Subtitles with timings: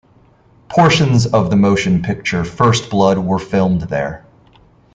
[0.67, 4.25] Portions of the motion picture "First Blood" were filmed there.